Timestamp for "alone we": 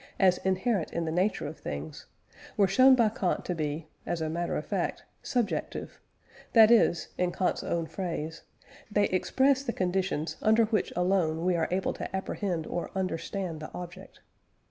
10.95-11.55